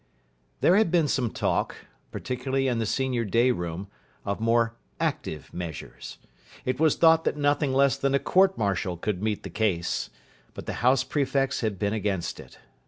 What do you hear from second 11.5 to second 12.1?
had been